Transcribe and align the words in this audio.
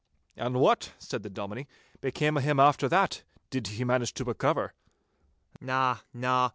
'And 0.35 0.55
what,' 0.59 0.93
said 0.97 1.21
the 1.21 1.29
Dominie, 1.29 1.67
'became 2.01 2.35
o' 2.35 2.39
him 2.39 2.59
after 2.59 2.89
that? 2.89 3.21
Did 3.51 3.67
he 3.67 3.83
manage 3.83 4.15
to 4.15 4.23
recover?' 4.23 4.73
'Na, 5.59 5.97
na. 6.11 6.49